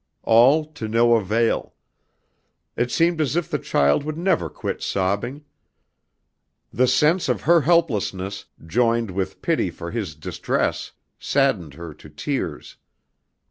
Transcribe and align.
All 0.23 0.65
to 0.65 0.87
no 0.87 1.13
avail. 1.13 1.75
It 2.75 2.89
seemed 2.89 3.21
as 3.21 3.35
if 3.35 3.47
the 3.51 3.59
child 3.59 4.03
would 4.03 4.17
never 4.17 4.49
quit 4.49 4.81
sobbing. 4.81 5.45
The 6.73 6.87
sense 6.87 7.29
of 7.29 7.41
her 7.41 7.61
helplessness 7.61 8.45
joined 8.65 9.11
with 9.11 9.43
pity 9.43 9.69
for 9.69 9.91
his 9.91 10.15
distress 10.15 10.93
saddened 11.19 11.75
her 11.75 11.93
to 11.93 12.09
tears. 12.09 12.77